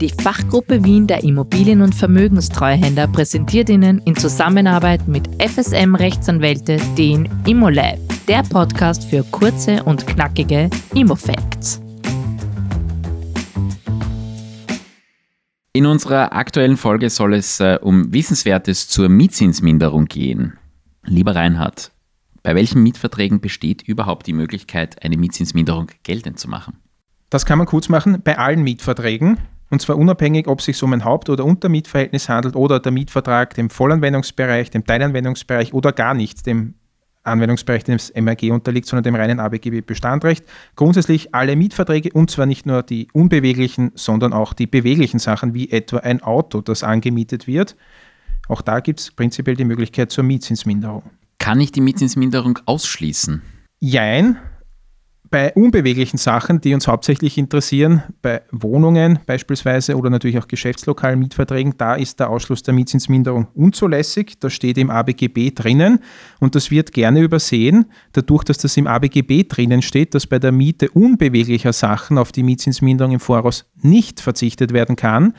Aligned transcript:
Die 0.00 0.10
Fachgruppe 0.10 0.84
Wien 0.84 1.08
der 1.08 1.24
Immobilien- 1.24 1.82
und 1.82 1.92
Vermögenstreuhänder 1.92 3.08
präsentiert 3.08 3.68
Ihnen 3.68 3.98
in 4.04 4.14
Zusammenarbeit 4.14 5.08
mit 5.08 5.28
FSM 5.42 5.96
Rechtsanwälte 5.96 6.76
den 6.96 7.28
ImmoLab, 7.48 7.98
der 8.28 8.44
Podcast 8.44 9.02
für 9.02 9.24
kurze 9.24 9.82
und 9.82 10.06
knackige 10.06 10.70
Immofacts. 10.94 11.80
In 15.72 15.84
unserer 15.84 16.32
aktuellen 16.32 16.76
Folge 16.76 17.10
soll 17.10 17.34
es 17.34 17.58
äh, 17.58 17.80
um 17.82 18.12
Wissenswertes 18.12 18.86
zur 18.86 19.08
Mietzinsminderung 19.08 20.04
gehen. 20.04 20.58
Lieber 21.06 21.34
Reinhard, 21.34 21.90
bei 22.44 22.54
welchen 22.54 22.84
Mietverträgen 22.84 23.40
besteht 23.40 23.82
überhaupt 23.82 24.28
die 24.28 24.32
Möglichkeit, 24.32 25.02
eine 25.02 25.16
Mietzinsminderung 25.16 25.88
geltend 26.04 26.38
zu 26.38 26.48
machen? 26.48 26.76
Das 27.30 27.44
kann 27.44 27.58
man 27.58 27.66
kurz 27.66 27.88
machen 27.88 28.22
bei 28.22 28.38
allen 28.38 28.62
Mietverträgen. 28.62 29.38
Und 29.70 29.82
zwar 29.82 29.98
unabhängig, 29.98 30.48
ob 30.48 30.60
es 30.60 30.66
sich 30.66 30.82
um 30.82 30.92
ein 30.92 31.04
Haupt- 31.04 31.28
oder 31.28 31.44
Untermietverhältnis 31.44 32.28
handelt 32.28 32.56
oder 32.56 32.80
der 32.80 32.92
Mietvertrag 32.92 33.54
dem 33.54 33.70
Vollanwendungsbereich, 33.70 34.70
dem 34.70 34.84
Teilanwendungsbereich 34.84 35.74
oder 35.74 35.92
gar 35.92 36.14
nicht 36.14 36.46
dem 36.46 36.74
Anwendungsbereich 37.24 37.84
des 37.84 38.12
MRG 38.14 38.50
unterliegt, 38.50 38.86
sondern 38.86 39.04
dem 39.04 39.14
reinen 39.14 39.40
ABGB-Bestandrecht. 39.40 40.44
Grundsätzlich 40.76 41.34
alle 41.34 41.56
Mietverträge 41.56 42.10
und 42.12 42.30
zwar 42.30 42.46
nicht 42.46 42.66
nur 42.66 42.82
die 42.82 43.08
unbeweglichen, 43.12 43.92
sondern 43.94 44.32
auch 44.32 44.54
die 44.54 44.66
beweglichen 44.66 45.18
Sachen, 45.18 45.54
wie 45.54 45.70
etwa 45.70 45.98
ein 45.98 46.22
Auto, 46.22 46.60
das 46.60 46.82
angemietet 46.82 47.46
wird. 47.46 47.76
Auch 48.48 48.62
da 48.62 48.80
gibt 48.80 49.00
es 49.00 49.10
prinzipiell 49.10 49.56
die 49.56 49.64
Möglichkeit 49.64 50.10
zur 50.10 50.24
Mietzinsminderung. 50.24 51.02
Kann 51.38 51.60
ich 51.60 51.70
die 51.70 51.82
Mietzinsminderung 51.82 52.58
ausschließen? 52.64 53.42
Jein, 53.80 54.38
bei 55.30 55.52
unbeweglichen 55.52 56.18
Sachen, 56.18 56.60
die 56.60 56.74
uns 56.74 56.88
hauptsächlich 56.88 57.36
interessieren, 57.36 58.02
bei 58.22 58.42
Wohnungen 58.50 59.18
beispielsweise 59.26 59.96
oder 59.96 60.10
natürlich 60.10 60.38
auch 60.38 60.48
geschäftslokalen 60.48 61.18
Mietverträgen, 61.18 61.74
da 61.76 61.94
ist 61.94 62.20
der 62.20 62.30
Ausschluss 62.30 62.62
der 62.62 62.74
Mietzinsminderung 62.74 63.48
unzulässig. 63.54 64.38
Das 64.40 64.52
steht 64.52 64.78
im 64.78 64.90
ABGB 64.90 65.50
drinnen 65.54 66.00
und 66.40 66.54
das 66.54 66.70
wird 66.70 66.92
gerne 66.92 67.20
übersehen. 67.20 67.86
Dadurch, 68.12 68.44
dass 68.44 68.58
das 68.58 68.76
im 68.76 68.86
ABGB 68.86 69.44
drinnen 69.48 69.82
steht, 69.82 70.14
dass 70.14 70.26
bei 70.26 70.38
der 70.38 70.52
Miete 70.52 70.90
unbeweglicher 70.90 71.72
Sachen 71.72 72.16
auf 72.16 72.32
die 72.32 72.42
Mietzinsminderung 72.42 73.12
im 73.12 73.20
Voraus 73.20 73.66
nicht 73.82 74.20
verzichtet 74.20 74.72
werden 74.72 74.96
kann, 74.96 75.34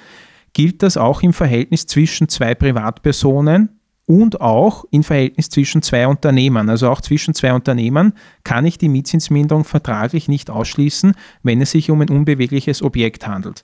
gilt 0.53 0.83
das 0.83 0.97
auch 0.97 1.21
im 1.23 1.33
Verhältnis 1.33 1.87
zwischen 1.87 2.29
zwei 2.29 2.53
Privatpersonen 2.53 3.78
und 4.09 4.41
auch 4.41 4.85
im 4.89 5.03
Verhältnis 5.03 5.51
zwischen 5.51 5.83
zwei 5.83 6.07
Unternehmern. 6.07 6.67
Also 6.67 6.89
auch 6.89 6.99
zwischen 6.99 7.35
zwei 7.35 7.53
Unternehmern 7.53 8.13
kann 8.43 8.65
ich 8.65 8.79
die 8.79 8.89
Mietzinsminderung 8.89 9.65
vertraglich 9.65 10.27
nicht 10.27 10.49
ausschließen, 10.49 11.13
wenn 11.43 11.61
es 11.61 11.69
sich 11.69 11.91
um 11.91 12.01
ein 12.01 12.09
unbewegliches 12.09 12.81
Objekt 12.81 13.27
handelt. 13.27 13.63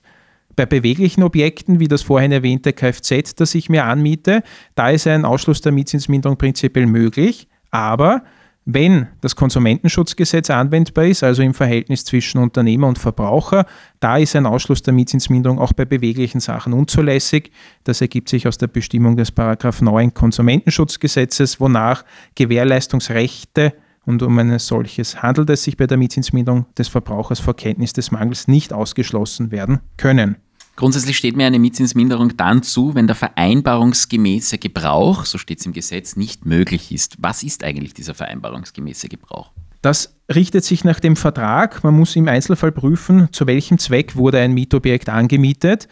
Bei 0.54 0.64
beweglichen 0.64 1.24
Objekten, 1.24 1.80
wie 1.80 1.88
das 1.88 2.02
vorhin 2.02 2.30
erwähnte 2.30 2.72
Kfz, 2.72 3.34
das 3.34 3.56
ich 3.56 3.68
mir 3.68 3.86
anmiete, 3.86 4.44
da 4.76 4.90
ist 4.90 5.08
ein 5.08 5.24
Ausschluss 5.24 5.62
der 5.62 5.72
Mietzinsminderung 5.72 6.38
prinzipiell 6.38 6.86
möglich, 6.86 7.48
aber 7.72 8.22
wenn 8.66 9.06
das 9.20 9.36
Konsumentenschutzgesetz 9.36 10.50
anwendbar 10.50 11.06
ist, 11.06 11.22
also 11.22 11.40
im 11.42 11.54
Verhältnis 11.54 12.04
zwischen 12.04 12.38
Unternehmer 12.38 12.88
und 12.88 12.98
Verbraucher, 12.98 13.64
da 14.00 14.18
ist 14.18 14.34
ein 14.34 14.44
Ausschluss 14.44 14.82
der 14.82 14.92
Mietzinsminderung 14.92 15.60
auch 15.60 15.72
bei 15.72 15.84
beweglichen 15.84 16.40
Sachen 16.40 16.72
unzulässig. 16.72 17.52
Das 17.84 18.00
ergibt 18.00 18.28
sich 18.28 18.48
aus 18.48 18.58
der 18.58 18.66
Bestimmung 18.66 19.16
des 19.16 19.30
Paragraph 19.30 19.80
9 19.80 20.12
Konsumentenschutzgesetzes, 20.12 21.60
wonach 21.60 22.04
Gewährleistungsrechte 22.34 23.72
und 24.04 24.22
um 24.22 24.38
ein 24.38 24.58
solches 24.58 25.22
handelt 25.22 25.50
es 25.50 25.62
sich 25.62 25.76
bei 25.76 25.86
der 25.86 25.96
Mietzinsminderung 25.96 26.66
des 26.76 26.88
Verbrauchers 26.88 27.38
vor 27.38 27.54
Kenntnis 27.54 27.92
des 27.92 28.10
Mangels 28.10 28.48
nicht 28.48 28.72
ausgeschlossen 28.72 29.52
werden 29.52 29.80
können. 29.96 30.36
Grundsätzlich 30.76 31.16
steht 31.16 31.36
mir 31.36 31.46
eine 31.46 31.58
Mietzinsminderung 31.58 32.36
dann 32.36 32.62
zu, 32.62 32.94
wenn 32.94 33.06
der 33.06 33.16
vereinbarungsgemäße 33.16 34.58
Gebrauch, 34.58 35.24
so 35.24 35.38
steht 35.38 35.60
es 35.60 35.66
im 35.66 35.72
Gesetz, 35.72 36.16
nicht 36.16 36.44
möglich 36.44 36.92
ist. 36.92 37.16
Was 37.18 37.42
ist 37.42 37.64
eigentlich 37.64 37.94
dieser 37.94 38.14
vereinbarungsgemäße 38.14 39.08
Gebrauch? 39.08 39.52
Das 39.80 40.16
richtet 40.34 40.64
sich 40.64 40.84
nach 40.84 41.00
dem 41.00 41.16
Vertrag. 41.16 41.82
Man 41.82 41.94
muss 41.94 42.14
im 42.14 42.28
Einzelfall 42.28 42.72
prüfen, 42.72 43.28
zu 43.32 43.46
welchem 43.46 43.78
Zweck 43.78 44.16
wurde 44.16 44.38
ein 44.40 44.52
Mietobjekt 44.52 45.08
angemietet. 45.08 45.88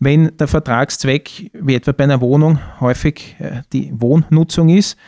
Wenn 0.00 0.36
der 0.36 0.48
Vertragszweck, 0.48 1.50
wie 1.54 1.74
etwa 1.74 1.92
bei 1.92 2.04
einer 2.04 2.20
Wohnung, 2.20 2.58
häufig 2.80 3.36
äh, 3.38 3.62
die 3.72 3.90
Wohnnutzung 3.94 4.68
ist, 4.68 4.98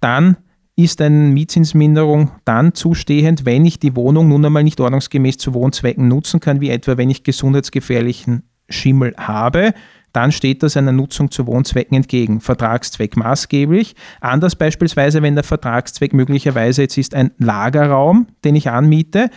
dann 0.00 0.38
ist 0.76 1.02
eine 1.02 1.14
Mietzinsminderung 1.14 2.30
dann 2.44 2.72
zustehend, 2.72 3.44
wenn 3.44 3.66
ich 3.66 3.80
die 3.80 3.96
Wohnung 3.96 4.28
nun 4.28 4.46
einmal 4.46 4.62
nicht 4.62 4.80
ordnungsgemäß 4.80 5.36
zu 5.36 5.52
Wohnzwecken 5.52 6.08
nutzen 6.08 6.40
kann, 6.40 6.60
wie 6.60 6.70
etwa 6.70 6.96
wenn 6.96 7.10
ich 7.10 7.24
gesundheitsgefährlichen 7.24 8.44
Schimmel 8.68 9.14
habe, 9.16 9.72
dann 10.12 10.32
steht 10.32 10.62
das 10.62 10.76
einer 10.76 10.92
Nutzung 10.92 11.30
zu 11.30 11.46
Wohnzwecken 11.46 11.96
entgegen. 11.96 12.40
Vertragszweck 12.40 13.16
maßgeblich. 13.16 13.94
Anders 14.20 14.56
beispielsweise, 14.56 15.22
wenn 15.22 15.34
der 15.34 15.44
Vertragszweck 15.44 16.12
möglicherweise 16.12 16.82
jetzt 16.82 16.98
ist 16.98 17.14
ein 17.14 17.30
Lagerraum, 17.38 18.26
den 18.44 18.56
ich 18.56 18.70
anmiete. 18.70 19.30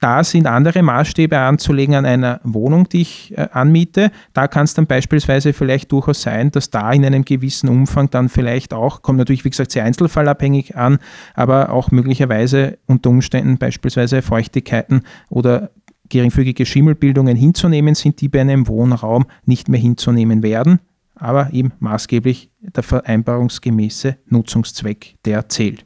Da 0.00 0.24
sind 0.24 0.46
andere 0.46 0.82
Maßstäbe 0.82 1.38
anzulegen 1.38 1.94
an 1.94 2.04
einer 2.04 2.40
Wohnung, 2.44 2.88
die 2.88 3.00
ich 3.00 3.36
äh, 3.36 3.48
anmiete. 3.52 4.10
Da 4.34 4.46
kann 4.46 4.64
es 4.64 4.74
dann 4.74 4.86
beispielsweise 4.86 5.52
vielleicht 5.52 5.90
durchaus 5.90 6.22
sein, 6.22 6.50
dass 6.50 6.70
da 6.70 6.92
in 6.92 7.04
einem 7.04 7.24
gewissen 7.24 7.68
Umfang 7.68 8.10
dann 8.10 8.28
vielleicht 8.28 8.74
auch, 8.74 9.02
kommt 9.02 9.18
natürlich 9.18 9.44
wie 9.44 9.50
gesagt 9.50 9.72
sehr 9.72 9.84
einzelfallabhängig 9.84 10.76
an, 10.76 10.98
aber 11.34 11.70
auch 11.70 11.90
möglicherweise 11.90 12.78
unter 12.86 13.10
Umständen 13.10 13.58
beispielsweise 13.58 14.20
Feuchtigkeiten 14.20 15.02
oder 15.30 15.70
geringfügige 16.08 16.66
Schimmelbildungen 16.66 17.36
hinzunehmen 17.36 17.94
sind, 17.94 18.20
die 18.20 18.28
bei 18.28 18.40
einem 18.40 18.68
Wohnraum 18.68 19.26
nicht 19.44 19.68
mehr 19.68 19.80
hinzunehmen 19.80 20.42
werden, 20.42 20.80
aber 21.14 21.52
eben 21.52 21.72
maßgeblich 21.78 22.50
der 22.60 22.82
vereinbarungsgemäße 22.82 24.18
Nutzungszweck, 24.26 25.16
der 25.24 25.48
zählt. 25.48 25.84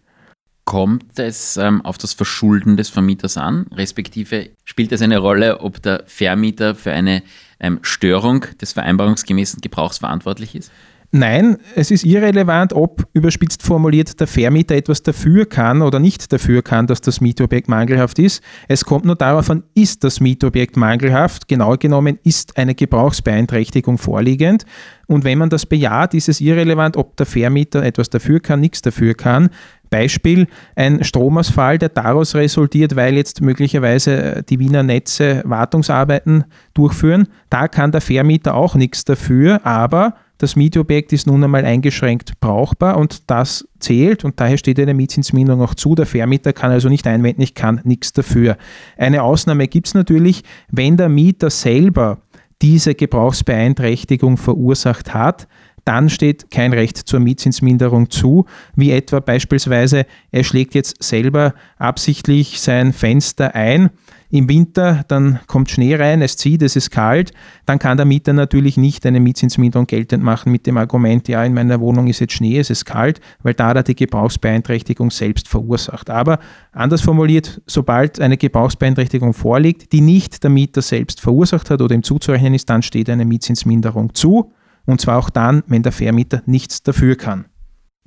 Kommt 0.64 1.19
es 1.19 1.56
ähm, 1.56 1.84
auf 1.84 1.98
das 1.98 2.12
Verschulden 2.12 2.76
des 2.76 2.91
Vermieters 2.91 3.36
an, 3.36 3.66
respektive 3.72 4.50
spielt 4.64 4.92
es 4.92 5.03
eine 5.03 5.19
Rolle, 5.19 5.60
ob 5.60 5.82
der 5.82 6.04
Vermieter 6.06 6.75
für 6.75 6.92
eine 6.92 7.22
ähm, 7.59 7.80
Störung 7.82 8.47
des 8.60 8.72
vereinbarungsgemäßen 8.72 9.60
Gebrauchs 9.60 9.98
verantwortlich 9.98 10.54
ist? 10.54 10.70
Nein, 11.12 11.56
es 11.75 11.91
ist 11.91 12.04
irrelevant, 12.04 12.72
ob 12.72 13.04
überspitzt 13.15 13.65
formuliert 13.65 14.21
der 14.21 14.28
Vermieter 14.28 14.76
etwas 14.76 15.03
dafür 15.03 15.44
kann 15.44 15.82
oder 15.82 15.98
nicht 15.98 16.32
dafür 16.32 16.62
kann, 16.62 16.87
dass 16.87 17.00
das 17.00 17.21
Mietobjekt 17.21 17.69
mangelhaft 17.69 18.21
ist. 18.21 18.44
Es 18.69 18.84
kommt 18.84 19.04
nur 19.04 19.16
darauf 19.16 19.50
an, 19.50 19.65
ist 19.75 20.04
das 20.04 20.21
Mietobjekt 20.21 20.76
mangelhaft? 20.76 21.48
Genau 21.48 21.76
genommen 21.76 22.21
ist 22.22 22.56
eine 22.56 22.76
Gebrauchsbeeinträchtigung 22.76 23.98
vorliegend. 23.98 24.66
Und 25.09 25.25
wenn 25.25 25.38
man 25.38 25.50
das 25.50 25.66
bejaht, 25.66 26.15
ist 26.15 26.28
es 26.28 26.41
irrelevant, 26.41 26.97
ob 26.97 27.16
der 27.16 27.27
Vermieter 27.27 27.82
etwas 27.82 28.09
dafür 28.09 28.38
kann, 28.38 28.60
nichts 28.60 28.81
dafür 28.81 29.15
kann. 29.15 29.50
Beispiel 29.91 30.47
ein 30.77 31.03
Stromausfall, 31.03 31.78
der 31.78 31.88
daraus 31.88 32.37
resultiert, 32.37 32.94
weil 32.94 33.16
jetzt 33.16 33.41
möglicherweise 33.41 34.44
die 34.48 34.60
Wiener 34.60 34.84
Netze 34.84 35.42
Wartungsarbeiten 35.44 36.44
durchführen. 36.72 37.27
Da 37.50 37.66
kann 37.66 37.91
der 37.91 38.00
Vermieter 38.00 38.54
auch 38.54 38.77
nichts 38.77 39.04
dafür, 39.04 39.66
aber 39.66 40.15
das 40.40 40.56
Mietobjekt 40.56 41.12
ist 41.12 41.26
nun 41.26 41.44
einmal 41.44 41.66
eingeschränkt 41.66 42.40
brauchbar 42.40 42.96
und 42.96 43.30
das 43.30 43.68
zählt 43.78 44.24
und 44.24 44.40
daher 44.40 44.56
steht 44.56 44.80
eine 44.80 44.94
Mietzinsminderung 44.94 45.60
auch 45.60 45.74
zu. 45.74 45.94
Der 45.94 46.06
Vermieter 46.06 46.54
kann 46.54 46.70
also 46.70 46.88
nicht 46.88 47.06
einwenden, 47.06 47.42
ich 47.42 47.54
kann 47.54 47.82
nichts 47.84 48.14
dafür. 48.14 48.56
Eine 48.96 49.22
Ausnahme 49.22 49.68
gibt 49.68 49.88
es 49.88 49.94
natürlich, 49.94 50.42
wenn 50.70 50.96
der 50.96 51.10
Mieter 51.10 51.50
selber 51.50 52.22
diese 52.62 52.94
Gebrauchsbeeinträchtigung 52.94 54.38
verursacht 54.38 55.12
hat, 55.12 55.46
dann 55.90 56.08
steht 56.08 56.52
kein 56.52 56.72
Recht 56.72 56.96
zur 56.96 57.18
Mietzinsminderung 57.18 58.10
zu, 58.10 58.44
wie 58.76 58.92
etwa 58.92 59.18
beispielsweise, 59.18 60.06
er 60.30 60.44
schlägt 60.44 60.76
jetzt 60.76 61.02
selber 61.02 61.52
absichtlich 61.78 62.60
sein 62.60 62.92
Fenster 62.92 63.56
ein 63.56 63.90
im 64.30 64.48
Winter, 64.48 65.04
dann 65.08 65.40
kommt 65.48 65.68
Schnee 65.68 65.96
rein, 65.96 66.22
es 66.22 66.36
zieht, 66.36 66.62
es 66.62 66.76
ist 66.76 66.92
kalt, 66.92 67.32
dann 67.66 67.80
kann 67.80 67.96
der 67.96 68.06
Mieter 68.06 68.32
natürlich 68.32 68.76
nicht 68.76 69.04
eine 69.04 69.18
Mietzinsminderung 69.18 69.88
geltend 69.88 70.22
machen 70.22 70.53
mit 70.53 70.65
dem 70.68 70.76
Argument, 70.76 71.26
ja, 71.26 71.42
in 71.42 71.54
meiner 71.54 71.80
Wohnung 71.80 72.06
ist 72.06 72.20
jetzt 72.20 72.34
Schnee, 72.34 72.60
es 72.60 72.70
ist 72.70 72.84
kalt, 72.84 73.20
weil 73.42 73.54
da 73.54 73.70
hat 73.70 73.78
er 73.78 73.82
die 73.82 73.97
Gebrauchsbeeinträchtigung 73.97 75.10
selbst 75.10 75.48
verursacht. 75.48 76.09
Aber 76.09 76.38
anders 76.70 77.00
formuliert, 77.00 77.60
sobald 77.66 78.20
eine 78.20 78.36
Gebrauchsbeeinträchtigung 78.36 79.34
vorliegt, 79.34 79.91
die 79.91 80.03
nicht 80.03 80.44
der 80.44 80.50
Mieter 80.50 80.82
selbst 80.82 81.20
verursacht 81.20 81.68
hat 81.68 81.82
oder 81.82 81.97
ihm 81.97 82.04
zuzurechnen 82.04 82.54
ist, 82.54 82.70
dann 82.70 82.82
steht 82.82 83.10
eine 83.10 83.24
Mietzinsminderung 83.24 84.15
zu. 84.15 84.53
Und 84.86 85.00
zwar 85.00 85.18
auch 85.18 85.30
dann, 85.30 85.62
wenn 85.66 85.82
der 85.82 85.92
Vermieter 85.92 86.42
nichts 86.47 86.82
dafür 86.82 87.16
kann. 87.16 87.47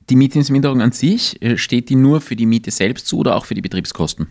Die 0.09 0.15
Mietzinsminderung 0.15 0.81
an 0.81 0.91
sich, 0.91 1.41
äh, 1.41 1.57
steht 1.57 1.89
die 1.89 1.95
nur 1.95 2.21
für 2.21 2.35
die 2.35 2.45
Miete 2.45 2.71
selbst 2.71 3.07
zu 3.07 3.19
oder 3.19 3.35
auch 3.35 3.45
für 3.45 3.53
die 3.53 3.61
Betriebskosten? 3.61 4.27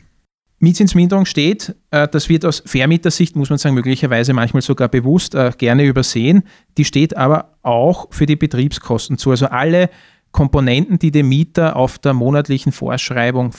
Mietzinsminderung 0.58 1.24
steht, 1.24 1.74
äh, 1.90 2.06
das 2.06 2.28
wird 2.28 2.44
aus 2.44 2.62
Vermietersicht, 2.64 3.34
muss 3.34 3.50
man 3.50 3.58
sagen, 3.58 3.74
möglicherweise 3.74 4.32
manchmal 4.32 4.62
sogar 4.62 4.88
bewusst 4.88 5.34
äh, 5.34 5.50
gerne 5.58 5.84
übersehen. 5.84 6.44
Die 6.78 6.84
steht 6.84 7.16
aber 7.16 7.56
auch 7.62 8.06
für 8.10 8.26
die 8.26 8.36
Betriebskosten 8.36 9.18
zu. 9.18 9.30
Also 9.30 9.46
alle 9.46 9.90
Komponenten, 10.30 10.98
die 10.98 11.10
dem 11.10 11.28
Mieter 11.28 11.74
auf 11.76 11.98
der 11.98 12.14
monatlichen 12.14 12.70
Vorschreibung 12.72 13.52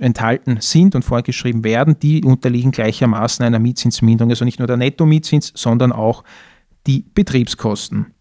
enthalten 0.00 0.58
sind 0.60 0.94
und 0.94 1.04
vorgeschrieben 1.04 1.64
werden, 1.64 1.98
die 2.00 2.22
unterliegen 2.22 2.70
gleichermaßen 2.70 3.44
einer 3.44 3.58
Mietzinsminderung. 3.58 4.30
Also 4.30 4.44
nicht 4.44 4.58
nur 4.58 4.68
der 4.68 4.76
Netto-Mietzins, 4.76 5.52
sondern 5.56 5.90
auch 5.90 6.22
die 6.86 7.04
Betriebskosten. 7.14 8.14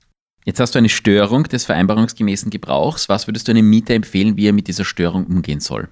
Jetzt 0.46 0.60
hast 0.60 0.74
du 0.74 0.80
eine 0.80 0.90
Störung 0.90 1.44
des 1.44 1.66
vereinbarungsgemäßen 1.66 2.50
Gebrauchs. 2.50 3.10
Was 3.10 3.28
würdest 3.28 3.48
du 3.48 3.52
einem 3.52 3.70
Mieter 3.70 3.94
empfehlen, 3.94 4.38
wie 4.38 4.48
er 4.48 4.54
mit 4.54 4.68
dieser 4.68 4.86
Störung 4.86 5.26
umgehen 5.26 5.60
soll? 5.60 5.88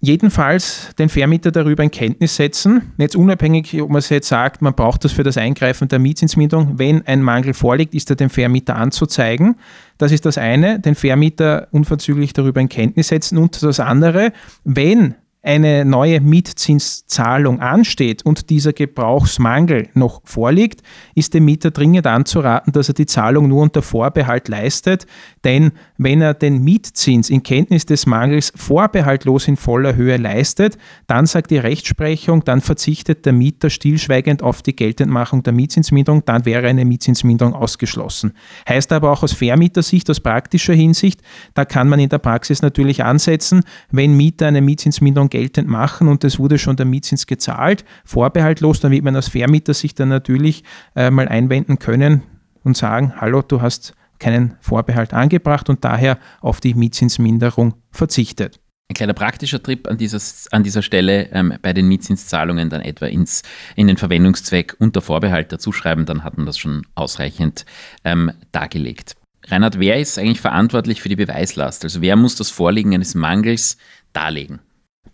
Jedenfalls 0.00 0.90
den 0.98 1.08
Vermieter 1.08 1.50
darüber 1.50 1.82
in 1.82 1.90
Kenntnis 1.90 2.36
setzen. 2.36 2.92
Jetzt 2.98 3.16
unabhängig, 3.16 3.80
ob 3.80 3.90
man 3.90 4.02
jetzt 4.08 4.28
sagt, 4.28 4.60
man 4.60 4.74
braucht 4.74 5.04
das 5.04 5.12
für 5.12 5.22
das 5.22 5.38
Eingreifen 5.38 5.88
der 5.88 5.98
Mietzinsmietung. 5.98 6.78
Wenn 6.78 7.06
ein 7.06 7.22
Mangel 7.22 7.54
vorliegt, 7.54 7.94
ist 7.94 8.10
er 8.10 8.16
dem 8.16 8.28
Vermieter 8.28 8.76
anzuzeigen. 8.76 9.56
Das 9.96 10.12
ist 10.12 10.26
das 10.26 10.36
eine, 10.36 10.78
den 10.80 10.94
Vermieter 10.94 11.68
unverzüglich 11.70 12.34
darüber 12.34 12.60
in 12.60 12.68
Kenntnis 12.68 13.08
setzen. 13.08 13.38
Und 13.38 13.62
das 13.62 13.80
andere, 13.80 14.32
wenn 14.64 15.14
eine 15.46 15.84
neue 15.84 16.20
Mietzinszahlung 16.20 17.60
ansteht 17.60 18.26
und 18.26 18.50
dieser 18.50 18.72
Gebrauchsmangel 18.72 19.88
noch 19.94 20.20
vorliegt, 20.24 20.82
ist 21.14 21.34
dem 21.34 21.44
Mieter 21.44 21.70
dringend 21.70 22.06
anzuraten, 22.06 22.72
dass 22.72 22.88
er 22.88 22.94
die 22.94 23.06
Zahlung 23.06 23.46
nur 23.46 23.62
unter 23.62 23.80
Vorbehalt 23.80 24.48
leistet, 24.48 25.06
denn 25.44 25.70
wenn 25.98 26.20
er 26.20 26.34
den 26.34 26.64
Mietzins 26.64 27.30
in 27.30 27.44
Kenntnis 27.44 27.86
des 27.86 28.06
Mangels 28.06 28.52
vorbehaltlos 28.56 29.46
in 29.46 29.56
voller 29.56 29.94
Höhe 29.94 30.16
leistet, 30.16 30.78
dann 31.06 31.26
sagt 31.26 31.52
die 31.52 31.58
Rechtsprechung, 31.58 32.42
dann 32.44 32.60
verzichtet 32.60 33.24
der 33.24 33.32
Mieter 33.32 33.70
stillschweigend 33.70 34.42
auf 34.42 34.62
die 34.62 34.74
Geltendmachung 34.74 35.44
der 35.44 35.52
Mietzinsminderung, 35.52 36.24
dann 36.24 36.44
wäre 36.44 36.66
eine 36.66 36.84
Mietzinsminderung 36.84 37.54
ausgeschlossen. 37.54 38.32
Heißt 38.68 38.92
aber 38.92 39.12
auch 39.12 39.22
aus 39.22 39.32
Vermietersicht, 39.32 40.10
aus 40.10 40.18
praktischer 40.18 40.74
Hinsicht, 40.74 41.20
da 41.54 41.64
kann 41.64 41.88
man 41.88 42.00
in 42.00 42.08
der 42.08 42.18
Praxis 42.18 42.62
natürlich 42.62 43.04
ansetzen, 43.04 43.62
wenn 43.92 44.16
Mieter 44.16 44.48
eine 44.48 44.60
Mietzinsminderung 44.60 45.30
geltend 45.36 45.68
machen 45.68 46.08
und 46.08 46.24
es 46.24 46.38
wurde 46.38 46.58
schon 46.58 46.76
der 46.76 46.86
Mietzins 46.86 47.26
gezahlt, 47.26 47.84
vorbehaltlos, 48.06 48.82
wird 48.82 49.04
man 49.04 49.16
aus 49.16 49.28
Vermietersicht 49.28 50.00
dann 50.00 50.08
natürlich 50.08 50.64
äh, 50.94 51.10
mal 51.10 51.28
einwenden 51.28 51.78
können 51.78 52.22
und 52.64 52.74
sagen, 52.74 53.12
hallo, 53.20 53.42
du 53.42 53.60
hast 53.60 53.92
keinen 54.18 54.56
Vorbehalt 54.60 55.12
angebracht 55.12 55.68
und 55.68 55.84
daher 55.84 56.18
auf 56.40 56.60
die 56.60 56.72
Mietzinsminderung 56.72 57.74
verzichtet. 57.90 58.60
Ein 58.88 58.94
kleiner 58.94 59.12
praktischer 59.12 59.62
Trip 59.62 59.86
an, 59.88 59.98
dieses, 59.98 60.50
an 60.52 60.62
dieser 60.62 60.80
Stelle 60.80 61.28
ähm, 61.32 61.52
bei 61.60 61.74
den 61.74 61.86
Mietzinszahlungen 61.86 62.70
dann 62.70 62.80
etwa 62.80 63.06
ins, 63.06 63.42
in 63.74 63.88
den 63.88 63.98
Verwendungszweck 63.98 64.76
unter 64.78 65.02
Vorbehalt 65.02 65.52
dazuschreiben, 65.52 66.06
dann 66.06 66.24
hat 66.24 66.38
man 66.38 66.46
das 66.46 66.56
schon 66.56 66.86
ausreichend 66.94 67.66
ähm, 68.04 68.30
dargelegt. 68.52 69.16
Reinhard, 69.48 69.78
wer 69.78 70.00
ist 70.00 70.18
eigentlich 70.18 70.40
verantwortlich 70.40 71.02
für 71.02 71.10
die 71.10 71.16
Beweislast? 71.16 71.84
Also 71.84 72.00
wer 72.00 72.16
muss 72.16 72.36
das 72.36 72.50
Vorliegen 72.50 72.94
eines 72.94 73.14
Mangels 73.14 73.76
darlegen? 74.14 74.60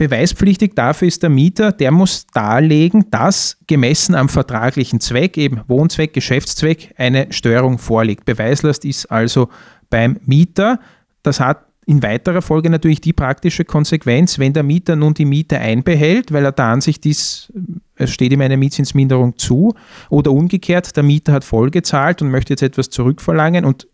Beweispflichtig 0.02 0.75
dafür 0.75 1.06
ist 1.06 1.22
der 1.22 1.31
Mieter, 1.31 1.70
der 1.70 1.93
muss 1.93 2.26
darlegen, 2.34 3.08
dass 3.12 3.56
gemessen 3.69 4.16
am 4.16 4.28
vertraglichen 4.28 4.99
Zweck, 4.99 5.37
eben 5.38 5.60
Wohnzweck, 5.69 6.12
Geschäftszweck, 6.12 6.93
eine 6.96 7.32
Störung 7.32 7.78
vorliegt. 7.78 8.25
Beweislast 8.25 8.84
ist 8.84 9.06
also 9.12 9.49
beim 9.90 10.19
Mieter. 10.26 10.81
Das 11.22 11.38
hat 11.38 11.66
in 11.87 12.02
weiterer 12.02 12.43
Folge 12.43 12.69
natürlich 12.69 13.00
die 13.00 13.12
praktische 13.12 13.64
Konsequenz, 13.64 14.40
wenn 14.40 14.52
der 14.52 14.64
Mieter 14.64 14.96
nun 14.96 15.14
die 15.14 15.25
Miete 15.25 15.60
einbehält, 15.60 16.32
weil 16.32 16.46
er 16.46 16.50
der 16.50 16.64
Ansicht 16.64 17.06
ist, 17.06 17.52
es 17.94 18.10
steht 18.10 18.32
ihm 18.32 18.40
eine 18.40 18.56
Mietzinsminderung 18.56 19.38
zu, 19.38 19.72
oder 20.10 20.32
umgekehrt, 20.32 20.96
der 20.96 21.05
Mieter 21.05 21.32
hat 21.32 21.44
vollgezahlt 21.44 22.22
und 22.22 22.31
möchte 22.32 22.55
jetzt 22.55 22.62
etwas 22.62 22.90
zurückverlangen 22.90 23.64
und 23.64 23.87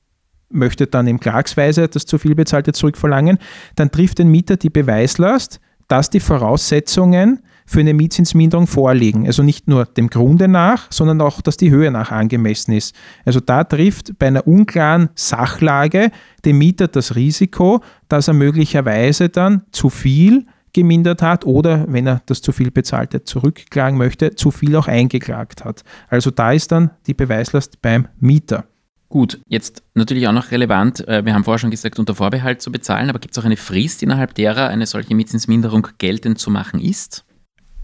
möchte 0.49 0.87
dann 0.87 1.07
im 1.07 1.21
Klagsweise 1.21 1.87
das 1.87 2.07
zu 2.07 2.17
viel 2.17 2.35
bezahlte 2.35 2.73
zurückverlangen, 2.73 3.37
dann 3.77 3.91
trifft 3.91 4.21
den 4.21 4.29
Mieter 4.29 4.57
die 4.57 4.71
Beweislast, 4.71 5.61
dass 5.89 6.11
die 6.11 6.21
Voraussetzungen 6.21 7.41
für 7.67 7.81
eine 7.81 7.93
Mietzinsminderung 7.93 8.67
vorliegen. 8.67 9.27
Also 9.27 9.43
nicht 9.43 9.69
nur 9.69 9.85
dem 9.85 10.09
Grunde 10.09 10.49
nach, 10.49 10.91
sondern 10.91 11.21
auch, 11.21 11.43
dass 11.43 11.59
die 11.59 11.71
Höhe 11.71 11.91
nach 11.91 12.11
angemessen 12.11 12.73
ist. 12.73 12.95
Also 13.27 13.41
da 13.41 13.63
trifft 13.63 14.19
bei 14.19 14.29
einer 14.29 14.47
unklaren 14.47 15.11
Sachlage 15.15 16.11
dem 16.47 16.59
Mieter 16.59 16.89
das 16.89 17.15
Risiko, 17.15 17.83
dass 18.09 18.29
er 18.29 18.35
möglicherweise 18.35 19.29
dann 19.29 19.63
zu 19.71 19.91
viel 19.91 20.47
gemindert 20.73 21.21
hat 21.21 21.45
oder, 21.45 21.85
wenn 21.89 22.07
er 22.07 22.23
das 22.27 22.41
zu 22.41 22.53
viel 22.53 22.71
bezahlte 22.71 23.25
zurückklagen 23.25 23.99
möchte, 23.99 24.35
zu 24.35 24.51
viel 24.51 24.75
auch 24.77 24.89
eingeklagt 24.89 25.65
hat. 25.65 25.85
Also 26.09 26.31
da 26.31 26.53
ist 26.53 26.73
dann 26.73 26.91
die 27.07 27.15
Beweislast 27.15 27.83
beim 27.83 28.09
Mieter. 28.19 28.65
Gut, 29.11 29.41
jetzt 29.47 29.83
natürlich 29.95 30.29
auch 30.29 30.33
noch 30.33 30.51
relevant, 30.51 31.07
äh, 31.09 31.25
wir 31.25 31.33
haben 31.33 31.45
vorher 31.45 31.59
schon 31.59 31.71
gesagt, 31.71 31.99
unter 31.99 32.15
Vorbehalt 32.15 32.61
zu 32.61 32.71
bezahlen, 32.71 33.09
aber 33.09 33.19
gibt 33.19 33.33
es 33.33 33.39
auch 33.39 33.47
eine 33.47 33.57
Frist, 33.57 34.03
innerhalb 34.03 34.35
derer 34.35 34.69
eine 34.69 34.87
solche 34.87 35.15
Mietzinsminderung 35.15 35.89
geltend 35.97 36.39
zu 36.39 36.51
machen 36.51 36.79
ist? 36.79 37.25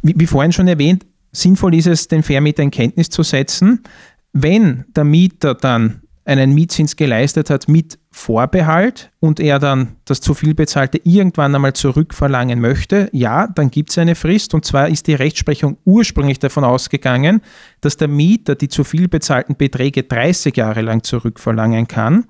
Wie, 0.02 0.14
wie 0.16 0.26
vorhin 0.26 0.52
schon 0.52 0.68
erwähnt, 0.68 1.06
sinnvoll 1.32 1.74
ist 1.74 1.86
es, 1.86 2.08
den 2.08 2.22
Vermieter 2.22 2.62
in 2.62 2.70
Kenntnis 2.70 3.08
zu 3.08 3.22
setzen. 3.22 3.82
Wenn 4.34 4.84
der 4.94 5.04
Mieter 5.04 5.54
dann 5.54 6.02
einen 6.24 6.52
Mietzins 6.52 6.96
geleistet 6.96 7.50
hat 7.50 7.68
mit 7.68 7.98
Vorbehalt 8.10 9.10
und 9.20 9.40
er 9.40 9.58
dann 9.58 9.96
das 10.04 10.20
zu 10.20 10.32
viel 10.32 10.54
bezahlte 10.54 11.00
irgendwann 11.04 11.54
einmal 11.54 11.74
zurückverlangen 11.74 12.60
möchte, 12.60 13.10
ja, 13.12 13.46
dann 13.48 13.70
gibt 13.70 13.90
es 13.90 13.98
eine 13.98 14.14
Frist. 14.14 14.54
Und 14.54 14.64
zwar 14.64 14.88
ist 14.88 15.06
die 15.06 15.14
Rechtsprechung 15.14 15.76
ursprünglich 15.84 16.38
davon 16.38 16.64
ausgegangen, 16.64 17.42
dass 17.80 17.96
der 17.96 18.08
Mieter 18.08 18.54
die 18.54 18.68
zu 18.68 18.84
viel 18.84 19.08
bezahlten 19.08 19.56
Beträge 19.56 20.04
30 20.04 20.56
Jahre 20.56 20.80
lang 20.80 21.02
zurückverlangen 21.02 21.88
kann. 21.88 22.26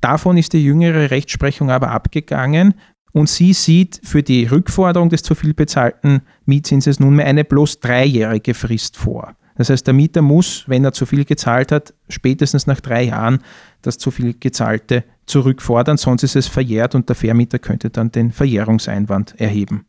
Davon 0.00 0.38
ist 0.38 0.52
die 0.52 0.64
jüngere 0.64 1.10
Rechtsprechung 1.10 1.70
aber 1.70 1.90
abgegangen 1.90 2.74
und 3.12 3.28
sie 3.28 3.52
sieht 3.52 4.00
für 4.04 4.22
die 4.22 4.44
Rückforderung 4.44 5.08
des 5.08 5.22
zu 5.22 5.34
viel 5.34 5.54
bezahlten 5.54 6.22
Mietzinses 6.44 7.00
nunmehr 7.00 7.26
eine 7.26 7.44
bloß 7.44 7.80
dreijährige 7.80 8.54
Frist 8.54 8.96
vor. 8.96 9.34
Das 9.56 9.70
heißt, 9.70 9.86
der 9.86 9.94
Mieter 9.94 10.22
muss, 10.22 10.64
wenn 10.66 10.84
er 10.84 10.92
zu 10.92 11.06
viel 11.06 11.24
gezahlt 11.24 11.72
hat, 11.72 11.94
spätestens 12.08 12.66
nach 12.66 12.80
drei 12.80 13.04
Jahren 13.04 13.40
das 13.82 13.98
zu 13.98 14.10
viel 14.10 14.34
gezahlte 14.38 15.04
zurückfordern, 15.26 15.96
sonst 15.96 16.22
ist 16.22 16.36
es 16.36 16.46
verjährt 16.46 16.94
und 16.94 17.08
der 17.08 17.16
Vermieter 17.16 17.58
könnte 17.58 17.90
dann 17.90 18.12
den 18.12 18.32
Verjährungseinwand 18.32 19.40
erheben. 19.40 19.86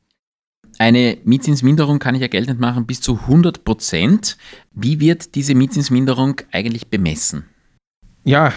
Eine 0.79 1.17
Mietzinsminderung 1.23 1.99
kann 1.99 2.15
ich 2.15 2.21
ja 2.21 2.27
geltend 2.27 2.59
machen 2.59 2.85
bis 2.85 3.01
zu 3.01 3.19
100 3.21 3.63
Prozent. 3.63 4.37
Wie 4.73 4.99
wird 4.99 5.35
diese 5.35 5.55
Mietzinsminderung 5.55 6.41
eigentlich 6.51 6.87
bemessen? 6.87 7.45
Ja, 8.23 8.53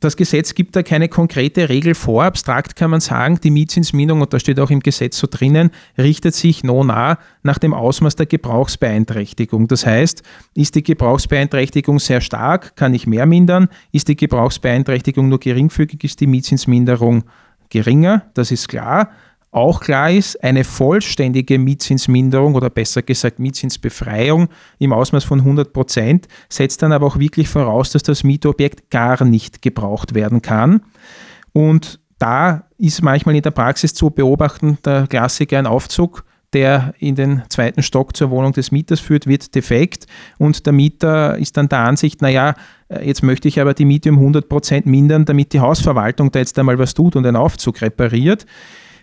das 0.00 0.16
Gesetz 0.16 0.54
gibt 0.54 0.74
da 0.74 0.82
keine 0.82 1.08
konkrete 1.08 1.68
Regel 1.68 1.94
vor. 1.94 2.24
Abstrakt 2.24 2.74
kann 2.74 2.90
man 2.90 3.00
sagen, 3.00 3.38
die 3.42 3.50
Mietzinsminderung, 3.50 4.22
und 4.22 4.32
da 4.32 4.40
steht 4.40 4.58
auch 4.58 4.70
im 4.70 4.80
Gesetz 4.80 5.18
so 5.18 5.26
drinnen, 5.30 5.70
richtet 5.98 6.34
sich 6.34 6.64
no 6.64 6.82
nah 6.82 7.18
nach 7.42 7.58
dem 7.58 7.74
Ausmaß 7.74 8.16
der 8.16 8.26
Gebrauchsbeeinträchtigung. 8.26 9.68
Das 9.68 9.84
heißt, 9.84 10.22
ist 10.54 10.74
die 10.74 10.82
Gebrauchsbeeinträchtigung 10.82 11.98
sehr 11.98 12.22
stark, 12.22 12.76
kann 12.76 12.94
ich 12.94 13.06
mehr 13.06 13.26
mindern. 13.26 13.68
Ist 13.92 14.08
die 14.08 14.16
Gebrauchsbeeinträchtigung 14.16 15.28
nur 15.28 15.38
geringfügig, 15.38 16.02
ist 16.02 16.20
die 16.20 16.26
Mietzinsminderung 16.26 17.24
geringer. 17.68 18.24
Das 18.34 18.50
ist 18.50 18.68
klar. 18.68 19.10
Auch 19.52 19.80
klar 19.80 20.12
ist, 20.12 20.42
eine 20.44 20.62
vollständige 20.62 21.58
Mietzinsminderung 21.58 22.54
oder 22.54 22.70
besser 22.70 23.02
gesagt 23.02 23.40
Mietzinsbefreiung 23.40 24.48
im 24.78 24.92
Ausmaß 24.92 25.24
von 25.24 25.40
100 25.40 25.72
Prozent 25.72 26.28
setzt 26.48 26.82
dann 26.82 26.92
aber 26.92 27.06
auch 27.06 27.18
wirklich 27.18 27.48
voraus, 27.48 27.90
dass 27.90 28.04
das 28.04 28.22
Mietobjekt 28.22 28.90
gar 28.90 29.24
nicht 29.24 29.60
gebraucht 29.60 30.14
werden 30.14 30.40
kann. 30.40 30.82
Und 31.52 31.98
da 32.20 32.68
ist 32.78 33.02
manchmal 33.02 33.34
in 33.34 33.42
der 33.42 33.50
Praxis 33.50 33.92
zu 33.92 34.10
beobachten, 34.10 34.78
der 34.84 35.08
Klassiker 35.08 35.58
ein 35.58 35.66
Aufzug, 35.66 36.24
der 36.52 36.94
in 36.98 37.16
den 37.16 37.42
zweiten 37.48 37.82
Stock 37.82 38.16
zur 38.16 38.30
Wohnung 38.30 38.52
des 38.52 38.70
Mieters 38.70 39.00
führt, 39.00 39.26
wird 39.26 39.54
defekt 39.54 40.06
und 40.38 40.66
der 40.66 40.72
Mieter 40.72 41.38
ist 41.38 41.56
dann 41.56 41.68
der 41.68 41.80
Ansicht, 41.80 42.22
naja, 42.22 42.54
jetzt 43.02 43.22
möchte 43.22 43.48
ich 43.48 43.60
aber 43.60 43.74
die 43.74 43.84
Miete 43.84 44.10
um 44.10 44.18
100 44.18 44.48
Prozent 44.48 44.86
mindern, 44.86 45.24
damit 45.24 45.52
die 45.52 45.60
Hausverwaltung 45.60 46.30
da 46.30 46.40
jetzt 46.40 46.58
einmal 46.58 46.78
was 46.78 46.94
tut 46.94 47.16
und 47.16 47.22
den 47.22 47.36
Aufzug 47.36 47.80
repariert. 47.82 48.46